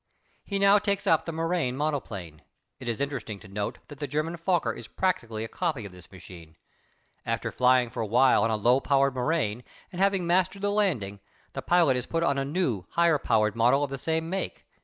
[0.43, 2.41] He now takes up the Morane monoplane.
[2.79, 6.11] It is interesting to note that the German Fokker is practically a copy of this
[6.11, 6.55] machine.
[7.23, 11.19] After flying for a while on a low powered Morane and having mastered the landing,
[11.53, 14.65] the pilot is put on a new, higher powered model of the same make.